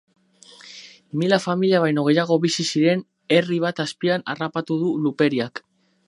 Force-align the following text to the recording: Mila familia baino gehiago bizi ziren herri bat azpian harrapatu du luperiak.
Mila 1.23 1.37
familia 1.41 1.81
baino 1.83 2.05
gehiago 2.07 2.37
bizi 2.45 2.65
ziren 2.71 3.03
herri 3.35 3.59
bat 3.65 3.81
azpian 3.85 4.25
harrapatu 4.35 4.79
du 4.85 4.89
luperiak. 5.05 5.63